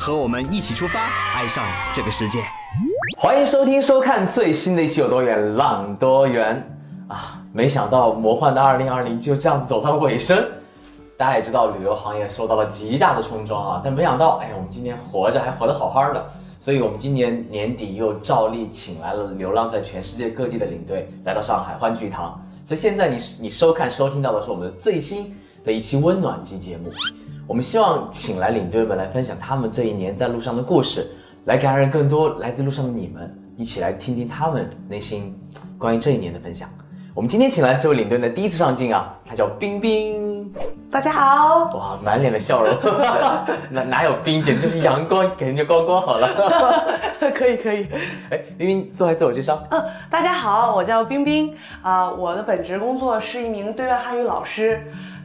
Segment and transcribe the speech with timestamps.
[0.00, 1.62] 和我们一起出发，爱上
[1.92, 2.38] 这个世界。
[3.18, 6.66] 欢迎收听收看最新的一期《有多远浪多远》
[7.12, 7.38] 啊！
[7.52, 10.42] 没想到魔幻的2020就这样走到尾声。
[11.18, 16.30] 大家也知道，旅游行业受到了极大的冲撞啊，但没想到，哎，我们今年活着还活得好好的。
[16.58, 22.42] 所以，我们今年年底又照例请来了流浪在全世界各地的领队来到上海欢聚一堂。
[22.66, 26.90] 所以现在你你收看收听到的是我们的最新的一期温暖季节目。
[27.50, 31.04] 我们希望请来领队们来分享他们这一年在路上的故事。
[31.46, 35.36] 来感染更多来自路上的你们，一起来听听他们内心
[35.76, 36.68] 关于这一年的分享。
[37.12, 40.48] 我们今天请来这位领队呢，第一次上镜啊，他叫冰冰。
[40.92, 42.72] 大家好，哇，满脸的笑容，
[43.68, 46.28] 哪哪有冰，简直就是阳光，给人家光光好了。
[47.34, 47.86] 可以可以，
[48.30, 49.60] 哎，冰冰做下自我介绍。
[49.70, 54.80] 嗯，大家好，我叫冰冰啊，我的本职工作是一名对外汉语老师。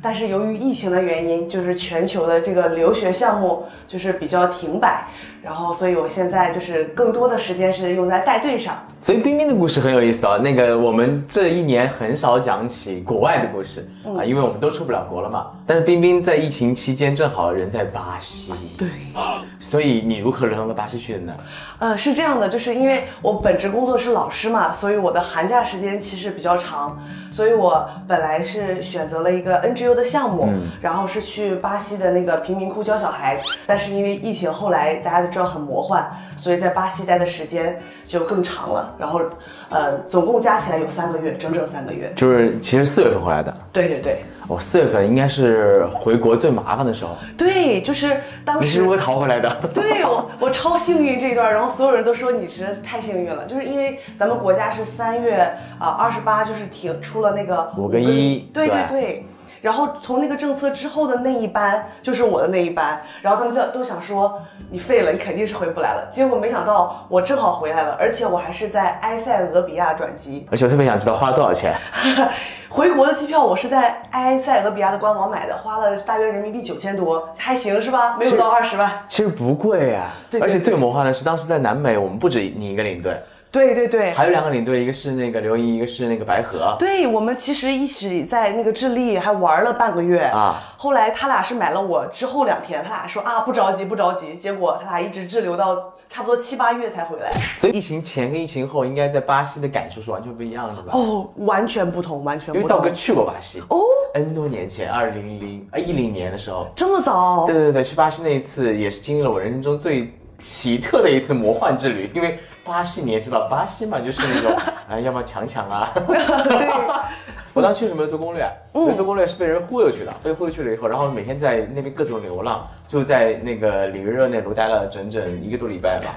[0.06, 5.04] 但是由于疫情的原因，就是全球的这个留学项目就是比较停摆，
[5.42, 8.78] 然后所以我现在就是更多的时间是用在带队上。
[9.02, 15.48] 所以冰冰的故事很有意思啊，那个我们这一年很少讲起国外的故事啊，因为我们都出不了国了嘛。
[15.66, 18.88] 但是冰冰在疫情期间正好人在巴西，对，
[19.60, 21.34] 所以你如何流浪到巴西去的呢？
[21.80, 26.98] 呃，是这样的，就是因为我本职工作是老师嘛，所以我的寒假时间其实比较长，
[27.32, 30.48] 所以我本来是选择了一个 NGO 的项目，
[30.82, 36.06] 然后是去巴西的那个贫民窟教小孩，但是因为疫情后来大家都知道很魔幻，
[36.38, 39.22] 所以在巴西待的时间就更长了，然后
[39.70, 43.56] 呃，总共加起来有三个月，整整三个月，就是其实四月份回来的。
[43.72, 44.24] 对对对。
[44.48, 47.12] 我四月份应该是回国最麻烦的时候。
[47.38, 49.56] 对，就是当时你是如何逃回来的？
[49.74, 59.26] 对，我 我超幸运这一段，然后所有人都说你实在太幸运了，就是因为咱们国家是三月啊二十八就是停出了那个五个一，对对对。
[59.62, 64.40] 然后从那个政策之后的那一班就是我的那一班，然后他们就都想说
[64.70, 66.08] 你废了，你肯定是回不来了。
[66.12, 70.46] 结果没想到我正好回来了，而且我还是在埃塞俄比亚转机。
[70.52, 71.74] 而且我特别想知道花了多少钱。
[72.76, 78.18] 回国的机票我是在埃塞俄比亚的官网买的，花了大约人民币九千多，还行是吧？
[78.20, 78.92] 没有到二十万。
[79.08, 83.18] 其实不贵呀啊，而且最魔幻的是当时在南美，我们不止你一个领队。
[83.56, 86.76] 对对对，还有两个领队，一个是那个刘怡，一个是那个白河。
[86.78, 90.62] 对我们其实一起在那个智利还玩了半个月啊。
[90.76, 97.32] 后来他俩是买了我之后两天，他俩说啊不着急不着急，结果他俩一直滞留到差不多七八月才回来。
[97.58, 100.92] 所以疫情前跟疫情后，应该在巴西的感受是完全不一样的吧？
[100.92, 102.62] 哦，完全不同，完全不同。
[102.62, 103.80] 因为道哥去过巴西哦
[104.16, 107.46] ，N 多年前，二零零啊一零年的时候，这么早？
[107.48, 110.14] 对对对，去巴西那一次也是经历了我人生中最
[110.46, 112.38] 奇特的一次魔幻之旅，因为。
[112.66, 114.58] 巴西你也知道，巴西嘛就是那种，
[114.90, 115.94] 哎，要么抢抢啊。
[117.54, 126.16] 我当时确实没有做攻略，没做攻略是被人忽悠去的，被忽悠去了以后，然后每天在那边各种流浪，就在那个里约热内卢待了整整一个多礼拜吧。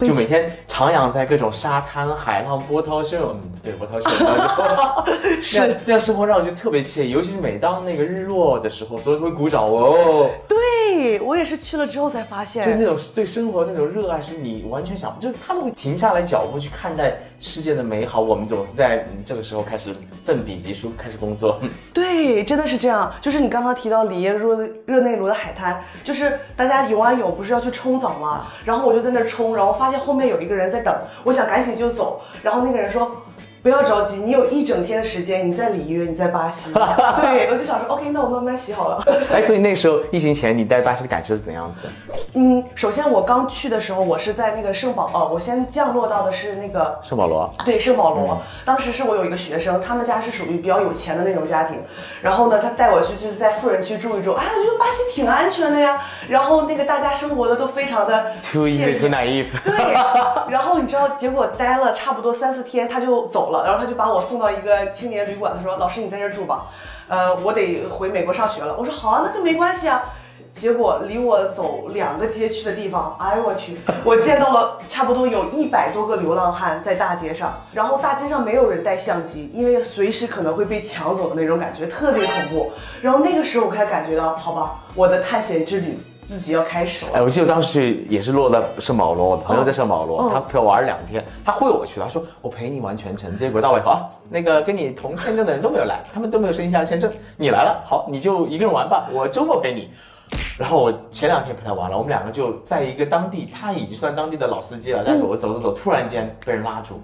[0.00, 5.06] 就每天徜徉在各种沙滩、海浪、波涛汹涌，嗯，对，波涛汹涌，
[5.40, 10.28] 是那样生活让我觉得特别惬意，尤其是每当那个日落的时候，所有人都会鼓掌哦。
[10.48, 19.94] 对我也是去了之后才发现，就那种对生活那种热爱，是你完全想，就是他们会停下来脚步去看待世界的美好，我们总是在这个时候开始
[20.26, 21.60] 奋笔疾书，开始工作。
[21.92, 23.12] 对，真的是这样。
[23.20, 24.56] 就是你刚刚提到里耶热
[24.86, 28.46] 热内卢的海滩，就是大家游啊游不是要去冲澡吗？
[28.64, 29.83] 然后我就在那冲，然后发。
[29.84, 33.10] 发现后面有一个人在等，我想赶紧就走，然后那个人说。
[33.64, 36.70] 不要着急，你有一整天的时间，你在里约，你在巴西。
[37.22, 39.02] 对，我就想说，OK，那我慢慢洗好了。
[39.32, 41.88] 哎，所以那时候疫情前，你在巴西的感受是怎样子？
[42.34, 47.50] 嗯，首先我刚去的时候，我是在那个圣保，哦，我先降落到的是那个圣保罗。
[47.64, 48.38] 对，圣保罗。
[48.66, 51.78] 当时是我有一个学生，他们家是属于比较有钱的那种家庭，
[52.20, 54.34] 然后呢，他带我去就是在富人区住一住。
[54.34, 56.02] 哎，我觉得巴西挺安全的呀。
[56.28, 59.46] 然后那个大家生活的都非常的 too easy too naive。
[59.64, 59.74] 对。
[60.50, 63.53] 然后你知道，结果待了差不多三四天，他就走了。
[63.62, 66.66] 然后他就把我送到一个青年旅馆，他说：“老师，你在这住吧，
[67.06, 70.02] 呃，我得回美国上学了。”我说：“好啊，那就没关系啊。”
[70.54, 82.70] 结果离我走两个街区的地方，哎呦我去，我见到了差不多有一百多个流浪汉在大街上，然后大街上没有人带相机，因为随时可能会被抢走的那种感觉，特别恐怖。
[83.02, 85.98] 然后那个时候我才感觉到，好吧，我的探险之旅
[86.28, 87.12] 自己要开始了。
[87.14, 99.90] 哎，我记得当时去也是落在圣保罗，我朋友在圣保罗，哦他陪我玩了两天，他忽悠我去，他说我陪你玩全程，结果到尾后啊，那个跟你同签证的人都没有来，他们都没有申请下签证，你来了，好，你就一个人玩吧，我周末陪你。
[100.58, 107.00] 然后我前两天陪他玩了，我们两个就在一个当地，他已经算当地的老司机了，但是我走走走，突然间被人拉住，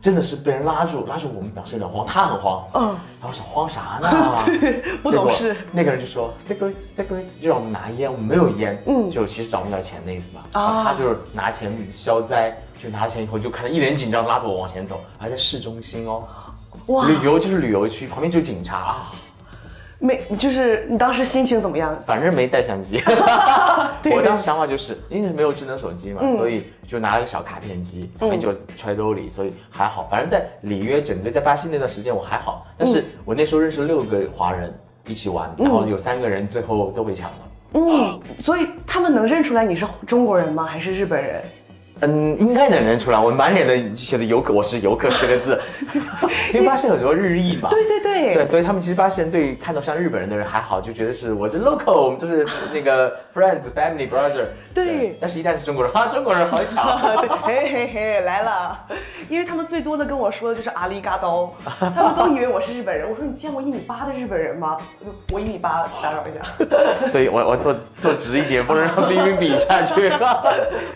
[0.00, 2.82] 真的是被人拉住，拉住我们表示有点慌，他很慌，嗯。
[3.20, 4.10] 然后我想慌啥呢？
[5.02, 5.54] 不懂事。
[5.72, 10.40] 那个人就说 cigarettes cigarettes，就让我们拿烟，我们没有烟，嗯，就其实找不点钱的意思嘛。
[10.52, 10.62] 啊。
[10.62, 16.24] 然后他就是拿钱消灾，就拿钱以后就看他一脸紧张，拉着我往前走，还在市中心哦，
[16.86, 18.78] 哇，旅游就是旅游区，旁边就是警察。
[18.78, 19.12] 啊，
[19.98, 21.94] 没，就是你当时心情怎么样？
[22.06, 23.02] 反正没带相机。
[24.02, 30.08] 对我当时想法就是，因为是没有智能手机嘛，嗯所以就拿了个小卡片机，后面就揣兜里，所以还好。
[30.10, 34.72] 反正在里约整个在巴西那段时间我还好，但是我那时候认识六个华人
[35.06, 37.38] 一起玩，然后有三个人最后都被抢了。
[37.74, 40.64] 嗯，所以他们能认出来你是中国人吗？
[40.64, 41.40] 还是日本人？
[42.02, 45.60] 嗯，应该能认出来，我满脸的写的游客，我是游客四个字，
[46.54, 47.68] 因为巴西很多日裔嘛。
[47.68, 54.46] 对对对，对，所以他们其实巴西人对看到像日本人的人还好，就觉得是我是 local，我们就是那个 friends、family、brother。
[54.72, 56.96] 对但是一旦是中国人，啊，中国人好巧。
[57.42, 58.78] 嘿嘿嘿，来了，
[59.28, 63.08] 因为他们最多的跟我说的就是阿里嘎刀，他们都以为我是日本人。
[63.10, 64.76] 我说你见过一米八的日本人吗？
[65.32, 67.08] 我一米八，打扰一下。
[67.08, 70.08] 所以我我坐坐直一点，不能让冰冰比下去。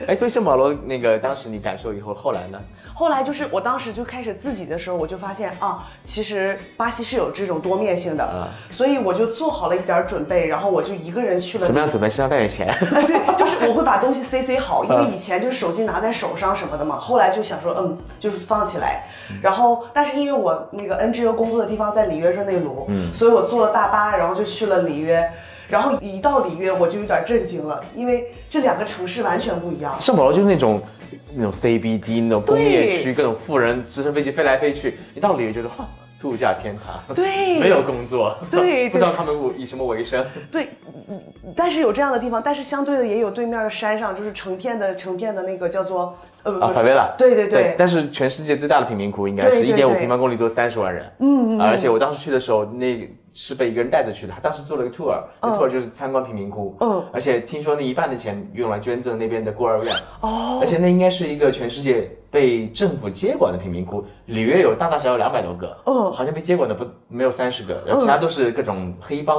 [0.06, 2.58] 哎，所以圣保罗那个当时你感受以后，后来呢？
[2.94, 12.08] 后来就是我当时就开始自己的时候，我就发现啊，其实巴西是有这种多面性的，所以我就做好了一点准备，然后我就一个人去了什么样准备？
[12.08, 12.68] 身上带点钱。
[12.68, 19.04] 哎， 对，就是我会把东西塞塞好， 因为以前就是手机拿在手上什么的嘛，后来就想说，嗯，就是放起来。
[19.42, 25.28] 然后，但是因为我那个 NGO 工作的地方在里约热内卢，嗯，所以我坐了大巴，然后就去了里约。
[25.74, 29.92] 然后一到里约，我就有点震惊了，因为这两个城市完全不一样。
[30.00, 30.80] 圣保罗就是那种
[31.34, 35.84] 那种 CBD 那种工业区，各种富人直升飞机飞来飞去，一到里约觉得哈
[36.22, 37.58] 度假天堂，对。
[37.58, 40.24] 没有工作，对不知道他们以什么为生。
[40.48, 40.68] 对，
[41.10, 41.20] 嗯
[41.56, 47.74] 但是有这样的地方，但是相对的也有对面的山上，就是成片的成片的那个叫做呃啊，法维拉，对对对。
[47.76, 60.58] 但是全世界最大的贫民窟应该是一点五平方公里都三十万人，嗯嗯，而且我当时去的时候，那是被一个人带着去的，他当时做了个 tour，那 tour 就是参观贫民窟，嗯而且听说那一半的钱用来捐赠那边的孤儿院，哦。
[60.62, 69.36] 而且那应该是一个全世界被政府接管的贫民窟，里约有大大小小两百多个，嗯好像被接管的不没有三十个，然后其他都是各种黑帮。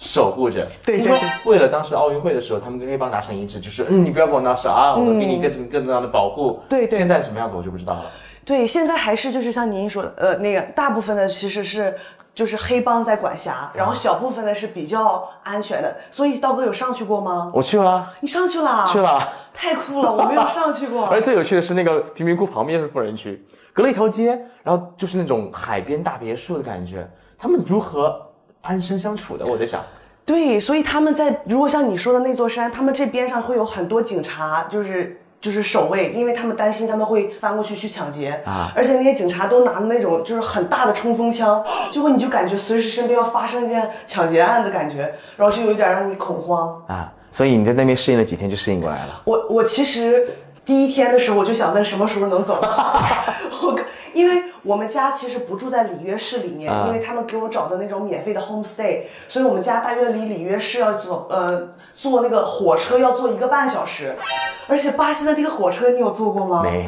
[0.00, 6.60] 守护着，对对听说为了当时奥运会的时候，他们跟黑帮达成一致，就是嗯，你不要跟我闹事啊，我们给你各种各种样的保护。
[6.68, 6.96] 对对。
[6.96, 8.04] 现在什么样子我就不知道了。
[8.44, 11.92] 对，现在还是就是像您说的，呃，那个大部分的其实是
[12.38, 15.92] 就是黑帮在管辖，然后小部分的是比较安全的。
[16.12, 17.50] 所以道哥有上去过吗？
[17.52, 18.86] 我去了，你上去了？
[18.86, 19.00] 去。
[19.00, 19.20] 了。
[19.52, 21.20] 太酷了，我没有上去过 而。
[21.20, 27.04] 最有趣的是，那个贫民窟旁边是富人区，隔了一条街，然后就是那种海边大别墅的感觉。
[27.36, 28.24] 他们如何
[28.60, 29.44] 安身相处的？
[29.44, 29.82] 我在想，
[30.24, 35.20] 对，所以他们在如果像你说的那座山，他们这边上会有很多警察，就是。
[35.40, 46.82] 就是守卫，因为他们担心他们会翻过去去抢劫啊而且那些警察都拿的那种就是很大的冲锋枪， 结果你就感觉随时身边要发生一件抢劫案的感觉，然后就有点让你恐慌。
[46.88, 49.22] 啊，所以你在那边适应了几天就适应过来了。
[49.24, 50.28] 我我其实
[50.64, 52.60] 第一天的时候我就想问什么时候能走，
[53.62, 53.78] 我
[54.14, 64.14] 因为我们家其实不住在里约市里面，啊因为他们给我找的那种免费的 homestay，所以我们家大约离里约市要走呃坐那个火车要坐一个半小时，
[64.68, 66.62] 而且巴西的那个火车你有坐过吗？
[66.62, 66.86] 没。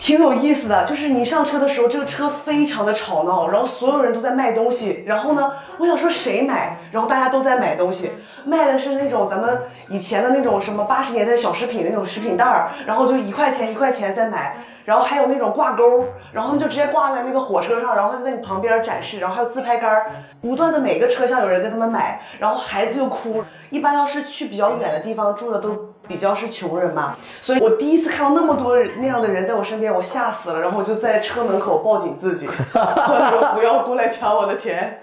[0.00, 5.04] 挺有意思的，就是你上车的时候，这个车非常的吵闹，然后所有人都在卖东西。
[5.06, 8.10] 然后呢，我想说谁买，然后大家都在买东西，
[8.46, 23.44] 卖的是那种咱们以前的那种什么八十年代小食品那种食品袋儿，然后就一块钱一块钱在买，然后还有那种挂钩，然后他们就直接挂在那个火车上，然后就在你旁边展示，然后还有自拍杆儿，不断的每个车厢有人跟他们买，然后孩子又哭。
[23.68, 25.90] 一般要是去比较远的地方住的都。
[26.10, 35.00] 比较是穷人嘛，所以我第一次看到那么多那样的人在我身边，我吓死了，然后我就在车门口抱紧自己，我 说不要过来抢我的钱。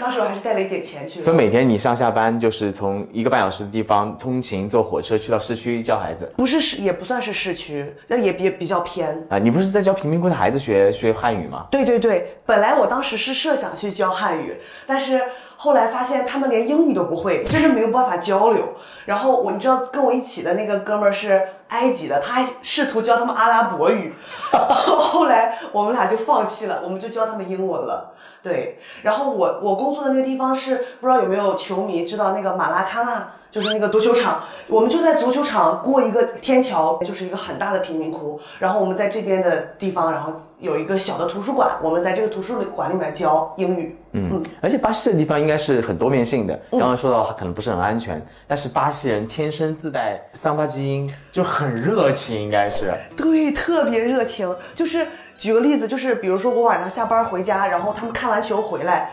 [0.00, 1.24] 当时我还是带了一点钱去的。
[1.24, 9.26] 所以每天你上下班就是从一个半小时的地方通勤坐火车去到市区教孩子不是市，也不算是市区，那也比比较偏。
[9.28, 9.38] 啊。
[9.38, 11.66] 你不是在教贫民窟的孩子学学汉语吗？
[11.70, 14.56] 对对对，本来我当时是设想去教汉语，
[14.86, 15.20] 但是
[15.56, 18.68] 后来发现他们连英语都不会，真的没有办法交流。
[19.06, 24.12] 然后我你知道跟我一起的那个哥们儿是埃及的，他还试图教他们阿拉伯语，
[24.52, 28.12] 后来我们俩就放弃了，我们就教他们英文了。
[28.42, 38.40] 对，然后我我工作的那个地方是不知道有没有球迷知道那个马拉喀纳就是那个足球场，我们就在足球场过一个天桥，就是一个很大的贫民窟。
[38.58, 43.96] 然后我们在这边的地方，然后有一个小的图书馆，我们在这个图书馆里面教英语。
[44.12, 46.60] 嗯，而且巴西这地方应该是很多面性的。
[46.70, 52.92] 刚刚说到它可能不是很安全，但是巴西人天生自带桑巴基因，就很热情，应该是。
[53.16, 54.52] 对，特别热情。
[54.74, 55.06] 就是
[55.38, 59.10] 举个例子，就是比如说我晚上下班回家，然后他们看完球回来，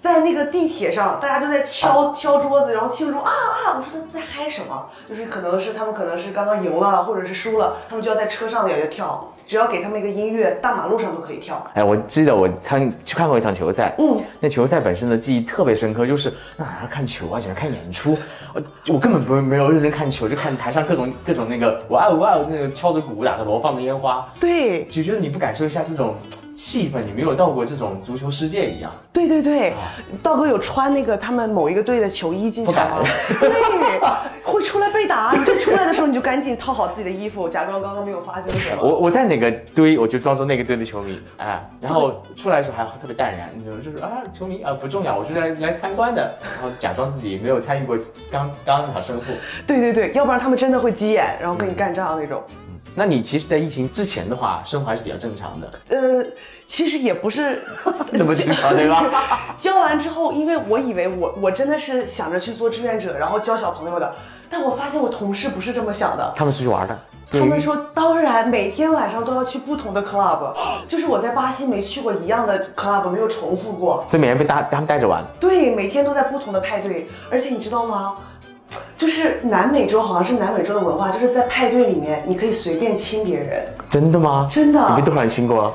[0.00, 3.76] 在那个地铁上，大家就在敲敲桌子，然后庆祝啊啊！
[3.76, 4.88] 我说他在嗨什么？
[5.08, 9.32] 就是可能是他们可能是刚刚赢了，或者是输了，他们就要在车上也要跳。
[9.46, 11.66] 只要给他们一个音乐，大马路上都可以跳。
[11.72, 18.16] 哎，我记得我参去看过一场球赛，嗯，那球赛本身的记忆特别深刻，就是那哪看球啊，喜欢看演出，
[18.54, 18.62] 我
[18.92, 26.14] 我根本不没有认真看球，就看台上各种各种那个哇哦哇哦那个敲着鼓、打着锣、放着烟花，对，就觉得你不感受一下这种
[26.54, 28.92] 气氛，你没有到过这种足球世界一样。
[29.26, 29.74] 对对对，
[30.22, 33.02] 道哥有穿那个他们某一个队的球衣进场吗？
[33.40, 33.50] 对，
[34.44, 38.82] 会出来被打，你就出来的时候你就赶紧套好自己的衣服，假装刚刚没有发生什么。
[38.82, 43.50] 我我在哪个队，我就装作那个队的球迷，哎，然后出来的时候还特别淡然，
[43.82, 47.96] 就是啊球迷啊不重要，我是来来参观的，然后假装自己没有参与过
[48.30, 49.32] 刚刚那场胜负。
[49.66, 52.42] 对对对，要不然他们真的会急眼，然后跟你干仗那种。
[52.94, 55.70] 那你其实，在疫情之前的话，生活还是比较正常的。
[55.90, 56.24] 呃，
[56.68, 57.62] 其实也不是
[58.12, 59.02] 那么经常，对吧？
[59.58, 64.14] 教完之后，因为我以为我我真的是想着去做志愿者，然后教小朋友的，
[64.50, 66.32] 但我发现我同事不是这么想的。
[66.36, 66.96] 他们出去玩的。
[67.30, 70.54] 他们说，当然每天晚上都要去不同的 club，
[70.86, 74.04] 就是我在巴西没去过一样的 club，没有重复过。
[74.06, 75.22] 所以每天被带他们带着玩。
[75.40, 78.16] 对，每天都在不同的派对，而且你知道吗？
[78.96, 83.64] 就是南美洲好像是南美洲的文化，就是在派对里面你可以随便亲别人。
[83.90, 84.48] 真的吗？
[84.50, 84.86] 真的。
[84.90, 85.74] 你被多少人亲过？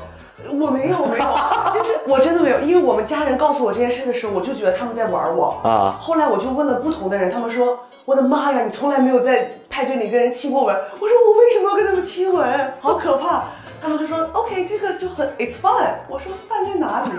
[0.52, 1.24] 我没有，没有，
[1.74, 5.96] 就是我真的没有，因为我们家人告诉我这件事的时候，我就觉得他们在玩我啊。
[6.00, 12.72] 后来我就问了不同的人，他们说：“我的妈呀，你从来没有在派对里跟人亲过吻。”我说：“我为什么要跟他们亲吻？
[12.80, 13.44] 好可怕。”
[13.82, 17.10] 他们就说：“OK，这个就很 It's fun。”我说：“fun 在哪里？”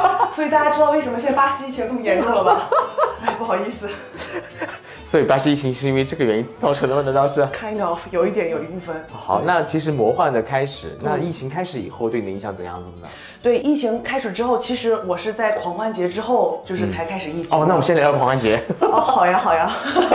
[0.32, 2.62] 所以大家知道为什么现在巴西疫情这么严重了吧？
[3.26, 3.86] 哎，不好意思。
[5.08, 7.00] 所以巴西疫情是因为这个原因造成的吗？
[7.00, 8.94] 难道是？Kind of，有一点，有一部分。
[9.10, 13.08] 好，那其实魔幻的开始，那疫情开始以后对你的影响怎样子呢？
[13.42, 17.58] 对，疫情开始之后，其实我是在狂欢节之后，就是才开始疫情。
[17.58, 18.62] 哦，那我们先聊聊狂欢节。
[18.80, 19.72] 哦，好呀，好呀。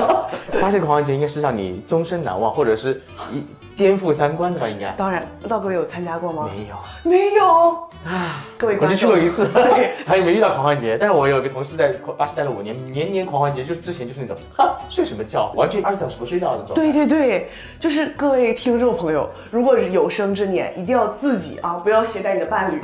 [0.61, 3.43] 巴西狂欢节应该是让你终身难忘，或者是一。
[3.75, 4.89] 颠覆三观的吧，应该。
[4.91, 6.49] 当然，道哥有参加过吗？
[6.53, 7.87] 没有，没有。
[8.05, 10.97] 啊，各位，我是去过一次， 对，还没遇到狂欢节。
[10.99, 11.87] 但是我有一个同事在
[12.17, 16.75] 巴西待了五年，年年狂欢节，就之前就是那种， 哈，睡什么觉，完全二十四小时不睡觉那种。
[16.75, 17.49] 对对对，
[17.79, 22.81] 就是各位听众朋友，如果有生之年，一定要自己啊，不要携带你的伴侣，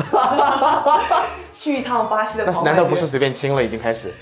[1.51, 2.71] 去一趟巴西的狂欢节。
[2.71, 4.13] 难道不是随便亲了已经开始？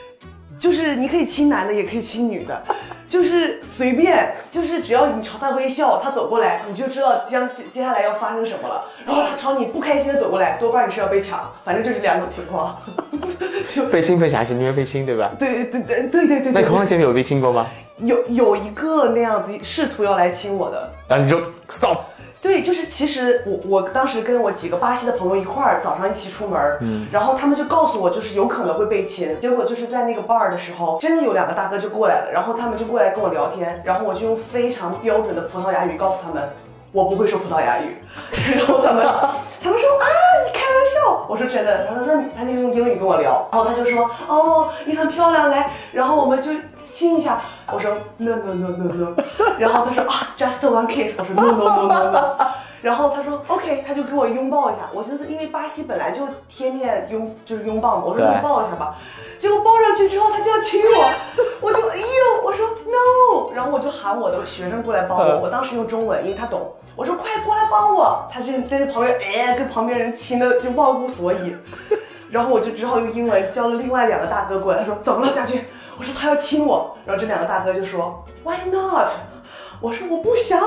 [0.60, 2.62] 就是你可以亲男的，也可以亲女的，
[3.08, 8.86] 就是随便，就是只要你朝他微笑，他走过来，你就知道将接接下来要发生什么了。
[9.06, 12.76] 然后他朝你不开心的走过来，多半你是要被抢，反正就是两种情况。
[13.74, 15.32] 就 被亲被抢还是宁愿被亲，对吧？
[15.38, 16.52] 对对对对对对。
[16.52, 17.68] 那狂欢节你有被亲过吗？
[17.98, 22.00] 有有一个那样子试图要来亲我的，然后你就 stop。
[22.48, 36.42] 对，就是其实我我当时跟我几个巴西的朋友一块儿早上一起出门，嗯，然后他们就告诉我就是有可能会被亲，结果就是在那个 bar 的时候，真的有两个大哥就过来了，然后他们就过来跟我聊天，然后我就用非常标准的葡萄牙语告诉他们，
[36.94, 37.98] 我不会说葡萄牙语，
[38.56, 39.06] 然后他们
[39.62, 40.08] 他们说啊
[40.46, 46.52] 你开玩笑，我说真的，然后他说他就用英语跟我聊，然后他就说哦你很漂亮来，然后我们就。
[46.90, 47.40] 亲一下，
[47.74, 49.16] 我说 no no no no no，
[49.60, 52.38] 然后他说啊 just one kiss，我说 no no no no no，
[52.82, 54.82] 然后他说 OK，他就给我拥抱一下。
[54.94, 58.96] 我寻思，因为巴西本来就贴面拥就是拥抱嘛，我说拥抱一下吧。
[59.38, 65.40] 结果抱上去之后，他就要亲我，我就哎呦，我说 no，然后我就喊我的学生过来帮我。
[65.40, 66.72] 我当时用中文，因为他懂。
[66.96, 71.56] 我说快过来帮我，他就在旁边哎，跟旁边人亲的就忘乎所以。
[72.32, 75.64] 然后我就只好用英文叫了另外两个大哥过来，他说怎么了，家军？
[75.98, 76.96] 我说他要亲我。
[77.06, 79.10] 然后这两个大哥就说 Why not？
[79.80, 80.60] 我说我不想。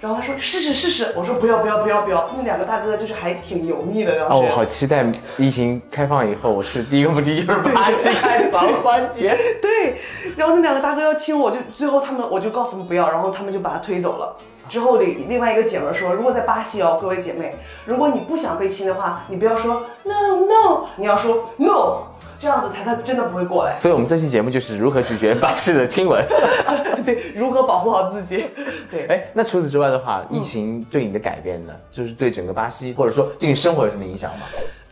[0.00, 1.12] 然后他说试试试试。
[1.16, 2.28] 我说不要不要不要不要。
[2.36, 4.26] 那两个大哥就是还挺油腻的。
[4.28, 5.04] 哦，我好期待
[5.36, 9.36] 疫情开放以后，我是第一个目的地就是巴西开狂欢节。
[9.60, 10.00] 对。
[10.36, 14.36] 然后那两个大哥要亲我，就最后他们我就告诉他们不要，然后他们就把他推走了。
[14.68, 17.56] 之后的另外一个姐妹说，如果在巴西哦，各位姐妹，
[17.86, 20.12] 如果你不想被亲的话，你不要说 no
[20.46, 22.02] no，你要说 no，
[22.38, 23.76] 这样子才他真的不会过来。
[23.78, 26.24] 所以，我们这期节目就是如何拒绝巴西的亲吻。
[27.04, 28.46] 对，如何保护好自己。
[28.90, 31.72] 对，哎，那除此之外的话，疫情对你的改变呢？
[31.90, 34.46] 就是对整个巴西，或者说对你生活有什么影响吗？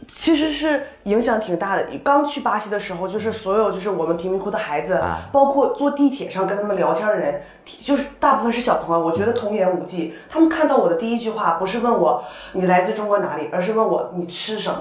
[0.09, 1.85] 其实是影响挺大的。
[2.05, 10.15] 刚去巴西的时候，就是所有就是我们贫民窟的孩子，啊包括坐地铁上跟他们聊天的人，就是大部分是小朋友，我觉得童言无忌。
[10.31, 12.23] 他们看到我的第一句话不是问我
[12.53, 14.79] 你来自中国哪里，而是问我你吃什么。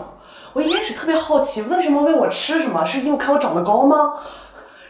[0.55, 2.85] 我一开始特别好奇，为什么问我吃什么？
[2.85, 4.13] 是因为看我长得高吗？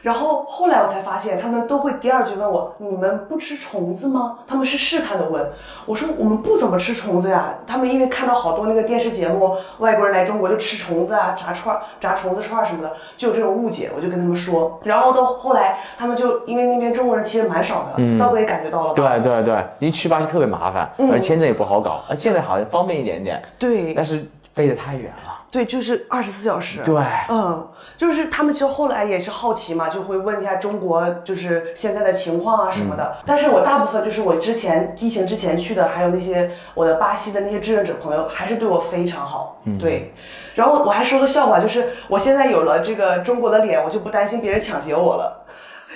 [0.04, 5.44] 然后后来我才发现，他们都会第二句问我：“你们不吃虫子吗？”他们是试探的问。
[5.88, 13.90] 我说：“我们不怎么吃虫子呀。”他们因为看到好多那个电视节目，外国人来中国就吃虫子啊，炸串儿、炸虫子串儿什么的，就有这种误解。
[13.96, 14.80] 我就跟他们说。
[14.84, 18.94] 然后到后来，他们就因为那边中国人其实蛮少的，道哥也感觉到了？
[18.94, 25.35] 对对对，因为去巴西特别麻烦，嗯而签证也不好搞，而现在好像方便一点点，对但是飞得太远了。
[25.56, 26.82] 对，就是二十四小时。
[26.84, 26.94] 对，
[27.30, 33.16] 嗯，就是他们就后来也是好奇嘛，就会问一下中国就是现在的情况啊什么的。
[33.26, 39.62] 但是我大部分就是我之前疫情之前去的，还有那些我的巴西的那些志愿者朋友，还是对我非常好。
[39.80, 40.14] 对，
[40.56, 45.46] 然后我还说个笑话，就是我现在有了这个中国的脸，我就不担心别人抢劫我了。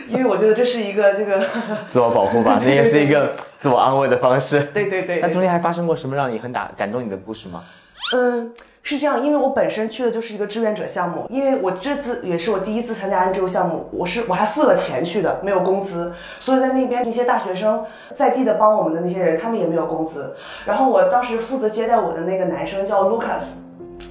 [0.08, 1.44] 因为我觉得这是一个这个，
[1.89, 4.62] 自我保护吧， 那也是一个自我安慰的方式。
[4.74, 7.63] 对对对，那中间还发生过什么让你很打感动你的故事吗？
[8.16, 8.54] 嗯，
[8.89, 20.36] 是这样，因为我本身去的就是一个志愿者项目，因为我这次也是我第一次参加 NGO 项目，我是我还付了钱去的，没有工资，所以在那边那些大学生在地的帮我们的那些人，他们也没有工资。
[20.65, 23.51] 然后我当时负责接待我的那个男生叫 Lucas，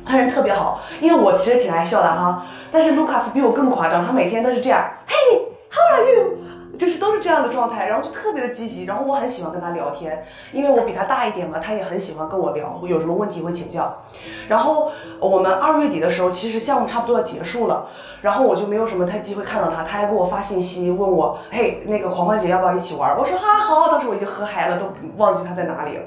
[0.07, 6.38] 他人特别好，因为我其实挺爱笑的哈，但是 Lucas 比我更夸张，他每天都是这样，Hey，how are you？
[6.79, 14.03] 就是都是这样的状态，然后就特别的积极，然后我很喜欢跟他聊天，因为我比他大一点嘛，他也很喜欢跟我聊，有什么问题会请教。
[14.49, 17.89] 然后我们二月底的时候，其实项目差不多要结束了，
[18.23, 23.19] 然后我就没有什么太机会看到他，他还给我发信息问我，嘿，那个狂欢节要不要一起玩？
[23.19, 26.03] 我说哈好，当时我已经喝嗨了，都忘记他在哪里了。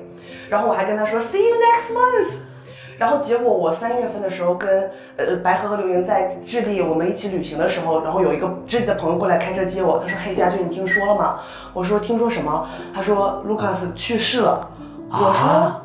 [0.49, 2.50] 然后我还跟他说 see you next month。
[3.01, 11.39] 然后结果我三月份的时候跟呃白河和刘莹在智利我们一起旅行的时候，然后有一个智利的朋友过来开车接我，他说：“嘿，佳俊，你听说了吗？”
[11.73, 14.69] 我说：“听说什么？”他说：“卢卡斯去世了。”
[15.09, 15.81] 我说：“啊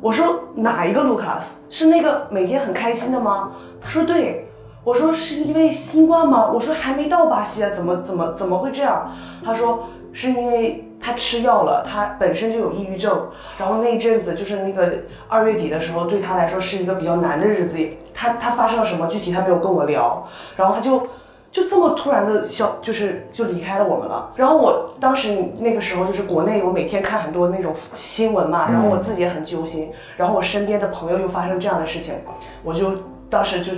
[0.00, 1.58] 我说哪一个卢卡斯？
[1.68, 3.50] 是那个每天很开心的吗？”
[3.82, 4.46] 他说：“对。”
[4.84, 9.10] 我说：“是因为新冠吗？”我说：“还没到巴西啊，怎么怎么怎么会这样？”
[9.44, 14.92] 他说：“是因为他吃药了，他本身就有抑郁症，然后那一阵子就是那个
[15.28, 17.78] 二月底的时候，对他来说是一个比较难的日子。
[18.12, 21.08] 他他发生了什么具体他没有跟我聊，然后他就
[21.50, 24.32] 就这么突然的消，就是就离开了我们了。
[24.36, 32.14] 然后我当时那个时候就是国内，我每天看很多那种新闻嘛，然后我自己也很揪心，然后我身边的朋友又发生这样的事情，
[32.62, 32.92] 我就
[33.30, 33.72] 当时就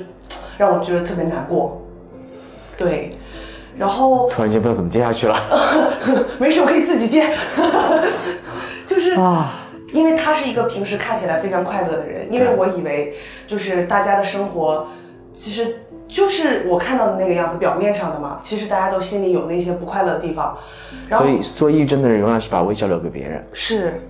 [0.58, 1.80] 让我觉得特别难过。
[2.76, 3.16] 对，
[3.78, 5.36] 然后突然间不知道怎么接下去了
[6.38, 7.26] 没事，我可以自己接。
[8.86, 9.52] 就是啊！
[9.92, 13.14] 因为他是一个平时看起来非常快乐的人，因为我以为
[13.46, 14.86] 就是大家的生活，
[15.34, 15.76] 其实
[16.08, 18.38] 就是我看到的那个样子，表面上的嘛。
[18.42, 20.56] 其实大家都心里有那些不快乐的地方。
[21.08, 23.46] 然后所以做抑郁症的人永远是把微笑留给别人。
[23.52, 24.00] 是，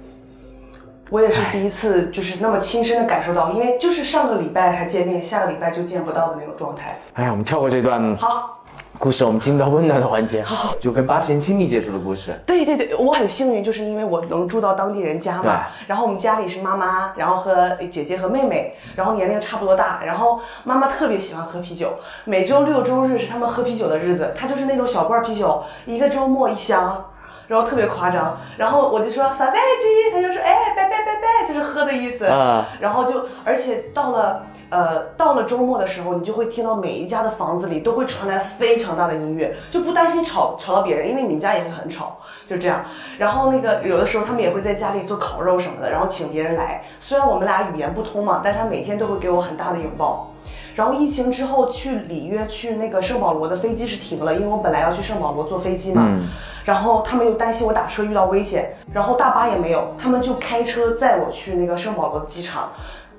[1.10, 6.98] 我也是第一次就是那么亲身的感受到，因为就是上个礼拜还见面，下个礼拜就见不到的那种状态。
[7.14, 8.61] 哎呀，我们跳过这段好。
[9.02, 10.44] 故事，我们进入到温暖的环节，
[10.80, 12.32] 就跟巴西人亲密接触的故事。
[12.46, 15.64] 对对对，我很幸运，就是因为我能住到当地人家嘛。
[15.88, 20.04] 然后我们家里是妈妈，然后和姐姐和妹妹，然后年龄差不多大。
[20.04, 21.94] 然后妈妈特别喜欢喝啤酒，
[22.26, 24.32] 每周六周日是他们喝啤酒的日子。
[24.38, 27.06] 她就是那种小罐啤酒，一个周末一箱。
[27.48, 32.24] 然后特别夸张，然后我就说撒贝鸡，他就说哎拜拜拜拜，就是喝的意思。
[32.24, 42.16] 啊然后就而且到了呃到了周末的时候，你就会听到每一家的房子里都会传来非常大的音乐，就不担心吵吵到别人，因为你们家也会很吵，
[42.48, 42.82] 就这样。
[43.18, 46.82] 然后那个有的时候他们也会在家里做烤肉什么的，然后请别人来。
[46.98, 50.30] 虽然我们俩语言不通嘛，但是他每天都会给我很大的拥抱。
[50.74, 56.02] 然后疫情之后去里约去那个圣保罗的飞机是停了，因为我本来要去圣保罗坐飞机嘛。
[56.06, 56.28] 嗯
[56.64, 62.70] 然后他们又担心我打车遇到危险，然后大巴也没有，他们就开车载我去那个圣保罗机场，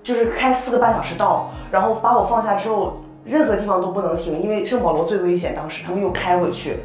[0.04, 5.56] 就是开四个半小时到，然后把我放下之后，任何地方都不能停，因为圣保罗最危险。
[5.56, 6.80] 当时他们又开回去。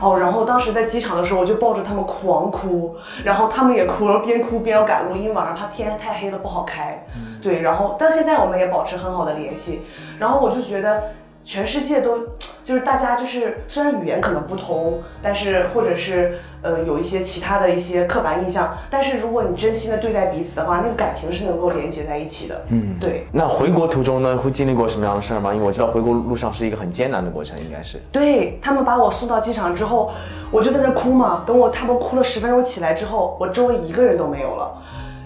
[0.00, 7.04] 哦，然后当时在机场的时候，我就抱着他们狂哭，然后他们也哭，然后边哭边要赶路，因为晚上怕天太黑了不好开。
[7.42, 9.82] 对，然后到现在我们也保持很好的联系，
[10.18, 11.02] 然后我就觉得
[11.50, 12.16] 全世界都
[12.62, 22.62] 就是大家就是虽然语言可能不同，但是或者是呃有一些其他的一些刻板印象，但是如果你真心的对待彼此的话，那个感情是能够连接在一起的。
[22.68, 23.26] 嗯，对。
[23.32, 25.52] 那回国途中呢，会经历过什么样的事儿吗？
[25.52, 28.00] 因为我知道回国路上是一个很艰难的过程，应该是。
[28.12, 30.12] 对他们把我送到机场之后，
[30.52, 31.42] 我就在那儿哭嘛。
[31.44, 34.72] 等我他们哭了十分钟起来之后，我周围一个人都没有了。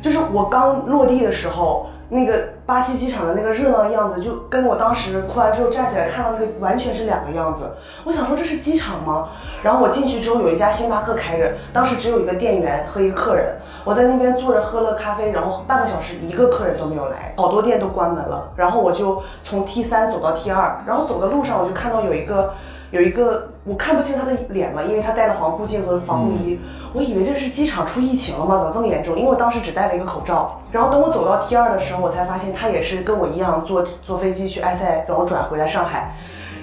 [0.00, 7.72] 就是我刚落地的时候，那个巴西机场的那个热闹样子，就跟我当时哭完之后站起来看到那个完全是两个样子。
[8.04, 9.30] 我想说这是机场吗？
[9.62, 18.52] 然后我进去之后有一家星巴克开着，当时只有一个店员和一个客人，我在那边坐着喝了咖啡，然后半个小时一个客人都没有来，好多店都关门了。
[18.56, 22.52] 然后我就从 T 三走到 T 二，然后走的路上我就看到有一个。
[22.94, 26.60] 有一个我看不清他的脸了，因为他戴了防护镜和防护衣，
[26.92, 28.56] 我以为这是机场出疫情了吗？
[28.56, 29.18] 怎么这么严重？
[29.18, 30.60] 因为我当时只戴了一个口罩。
[30.70, 36.14] 然后等我走到 T 二的时候，我才发现他也是跟我一样坐坐飞机去埃塞，然后转回来上海。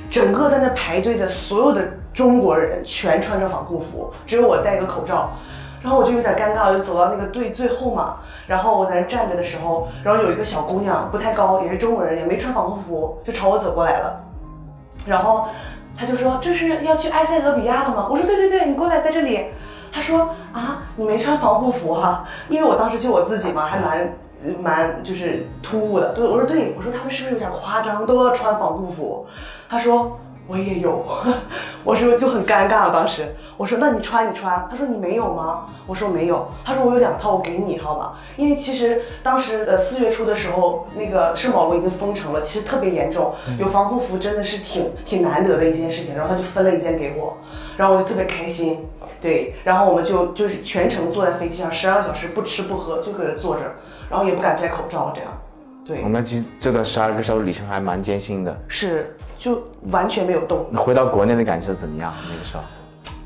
[0.10, 5.32] 整个在那排队的所有的中国人全穿着防护服，只有我戴个口罩。
[5.82, 8.20] 然后我就有点尴尬，我就走到那个队最后嘛。
[8.48, 14.24] 然后我在那站着的时候，然后有一个小姑娘不太高，也是中国人，也没穿防护服，就朝我走过来了。
[15.06, 15.50] 然后。
[15.98, 18.08] 他就说这是要去埃塞俄比亚的吗？
[18.10, 19.46] 我说对对对，你过来在这里。
[19.92, 24.14] 他说啊，你没穿防护服哈，因为我当时就我自己嘛，还蛮
[24.60, 26.14] 蛮就是突兀的。
[26.14, 29.26] 对，我说对，我说他们是不是有点夸张，都要穿防护服？
[29.70, 30.20] 他说。
[30.52, 31.06] 我也有，
[31.86, 32.90] 我说就很尴尬了。
[32.92, 35.68] 当时我说那你穿你穿，他说你没有吗？
[35.88, 38.20] 我说没有，他说我有两套，我给你一套吧。
[38.36, 46.16] 因为其实当时呃四月初的时候，那个圣保罗已经封城了，其实特别严重，有防护服真的是挺挺难得的一件事情。
[46.16, 47.38] 然后他就分了一件给我，
[47.78, 48.86] 然后我就特别开心。
[49.22, 53.62] 对，然后我们就就是全程坐在飞机上十二个小时不吃不喝就搁这坐着，
[54.10, 55.32] 然后也不敢摘口罩这样。
[55.86, 58.58] 对，那其实这段十二个小时旅程还蛮艰辛的。
[58.68, 59.16] 是。
[59.42, 60.64] 就完全没有动。
[60.78, 62.14] 回到国内的感受怎么样？
[62.30, 62.62] 那个时候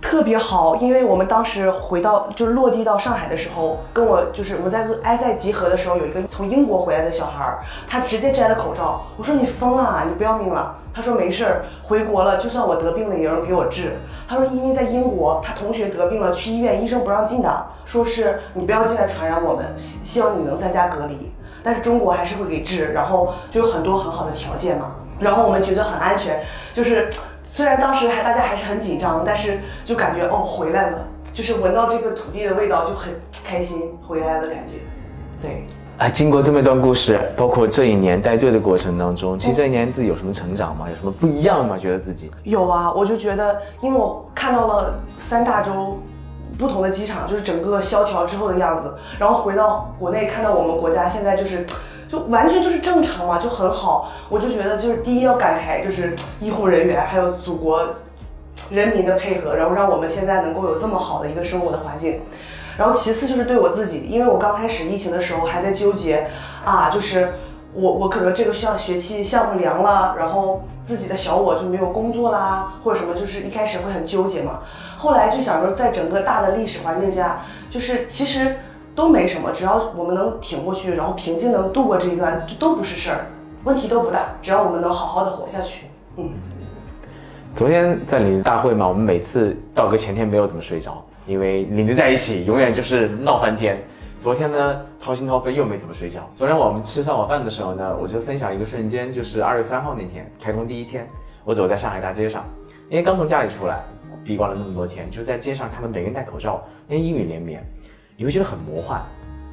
[0.01, 9.01] 特别好，因为我们当时回到就是落地到上海的时候，跟我就是我们在埃塞集合的时候，有一个从英国回来的小孩，他直接摘了口罩。
[9.17, 10.77] 我说你疯了，你不要命了？
[10.93, 13.97] 他说没事儿，回国了，就算我得病了，也有人给我治。
[14.25, 21.29] 他说因为在英国，他同学得病了，去医院医生不让进的，说是你不要进来传染我们，希希望你能在家隔离。
[21.61, 24.91] 但是中国还是会给治，然后就有很多很好的条件嘛。
[25.19, 26.41] 然后我们觉得很安全，
[26.73, 27.09] 就是
[27.43, 30.97] 虽然当时还大家还是很紧张，但是就感觉哦回来了，
[31.33, 33.13] 就是闻到这个土地的味道就很
[33.45, 34.73] 开心回来的感觉。
[35.41, 35.65] 对，
[35.97, 40.87] 哎，经过这么一段故事，包括这一年带队的过程当中，其实这一年自己有什么成长吗？
[40.89, 41.77] 有什么不一样吗？
[41.77, 45.97] 觉得自己有啊，我就觉得，因为我看到了三大洲
[46.57, 51.65] 不同的机场，就是整个萧条之后的样子，然后回到国内看到我们国家现在就是。
[52.15, 54.09] 就完全就是正常嘛，就很好。
[54.29, 57.89] 我就觉得，就是第一要感慨，就是医护人员还有祖国
[58.69, 62.21] 人民的配合，然后让我们现在能够有这么好的一个生活的环境。
[62.77, 66.29] 然后其次就是对我自己，因为我刚开始疫情的时候还在纠结
[66.63, 67.33] 啊，就是
[67.73, 74.59] 我我可能这个需要学期项目凉了，然后自己的小我就没有工作啦，或者什么，就是一开始会很纠结嘛。
[74.97, 78.55] 后来就想着，在整个大的历史环境下，就是其实。
[78.95, 83.25] 都没什么，只要我们能挺过去，然后平静能度过这一段，就都不是事儿，
[83.65, 84.29] 问题都不大。
[84.41, 86.29] 只要我们能好好的活下去，嗯。
[87.53, 93.81] 昨天在领队大会嘛，我们每次道哥前天没有怎么睡着，因为领队在一起永远就是闹翻天。
[94.19, 96.21] 昨天呢，掏心掏肺又没怎么睡觉。
[96.35, 101.07] 昨天我们吃上晚饭的时候呢，我就分享一个瞬间，就是二月三号那天开工第一天，
[101.43, 102.43] 我走在上海大街上，
[102.89, 103.83] 因为刚从家里出来，
[104.23, 107.63] 闭关了那么多天，就在街上看到每个人戴口罩，因为阴雨连绵。
[108.17, 109.01] 你会觉得很魔幻，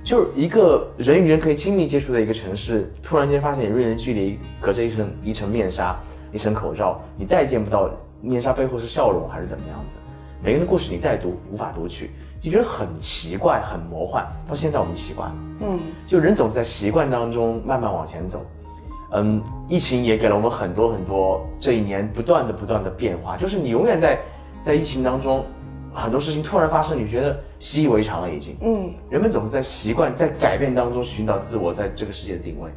[0.04, 5.98] 就是一个人与人可以亲密接触的一个城市，突然间发现人与人距离隔着一层一层面纱，
[6.32, 9.96] 一层口罩，你再见不到面纱背后是笑容还是怎么样子？
[10.40, 14.24] 每个人的故事你再读无法读取，就觉得很奇怪很魔幻。
[14.48, 18.46] 到现在我们习惯了，嗯，就人总是在习惯当中慢慢往前走，
[19.10, 24.20] 嗯，疫情也给了我们很多很多这一年不断的不断的变化，就是你永远在
[24.62, 25.44] 在疫情当中。
[25.94, 28.56] 很多事情突然发生，你觉得习以为常了，已经。
[28.62, 32.70] 嗯，人们总是在习惯、在改变当中寻找自我在这个世界的定位。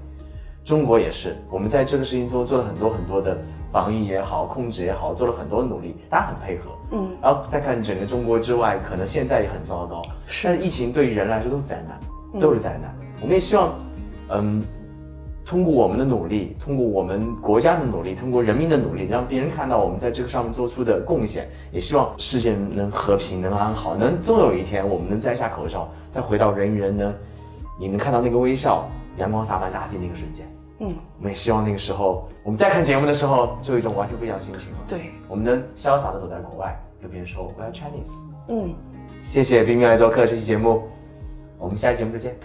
[0.63, 3.37] 中国也是，我们在这个事情中做了很多很多的
[3.71, 6.71] 防疫也好、控制也好，做了很多努力，大家很配合。
[6.91, 10.01] 嗯，然后再看整个中国之外，可能现在也很糟糕。
[10.25, 12.93] 是，但疫情对于人来说都是灾难，都是灾难。
[13.21, 13.77] 我们也希望，
[14.29, 14.63] 嗯。
[15.45, 27.13] 通过我们的努力，通过我们国家的努力，通过人民的努力，让别人看到我们在这个上面做出的贡献，也希望世界能和平，能安好，能终有一天我们能摘下口罩，再回到人与人能，
[27.79, 30.51] 你能看到那个微笑，阳光洒满大地那个瞬间。
[30.79, 34.79] 嗯，我们也希望那个时候，我们再看节目的时候，就有一种完全不一样的心情了。
[34.87, 38.11] 对，我们能潇洒的走在国外，跟别人说我要 Chinese。
[38.47, 38.73] 嗯，
[39.21, 40.81] 谢谢冰冰来做客这期节目，
[41.59, 42.35] 我们下期节目再见。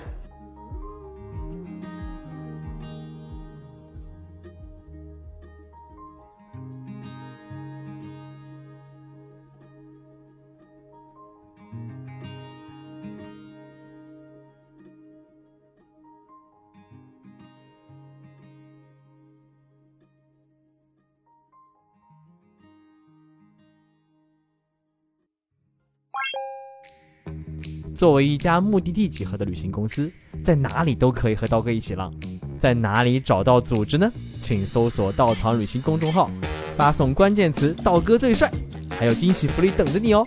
[28.01, 30.11] 作为一家目的地集合的旅行公司，
[30.43, 32.11] 在哪里都可以和刀哥一起浪。
[32.57, 34.11] 在哪里找到组织呢？
[34.41, 36.31] 请搜索“稻草旅行”公众号，
[36.79, 38.51] 发送关键词“刀哥最帅”，
[38.99, 40.27] 还有惊喜福利等着你哦。